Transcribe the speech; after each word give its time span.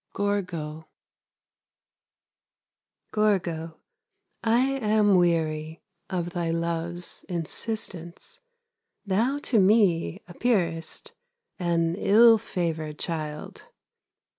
GORGO 0.13 0.87
Gorgo, 3.11 3.77
I 4.43 4.63
am 4.79 5.15
weary 5.15 5.83
Of 6.09 6.31
thy 6.31 6.49
love's 6.49 7.23
insistence, 7.29 8.39
Thou 9.05 9.37
to 9.43 9.59
me 9.59 10.23
appearest 10.27 11.13
An 11.59 11.93
ill 11.93 12.39
favored 12.39 12.97
child. 12.97 13.65